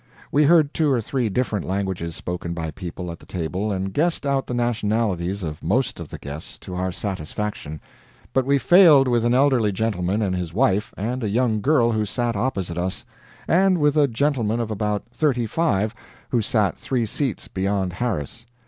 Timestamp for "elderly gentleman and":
9.35-10.35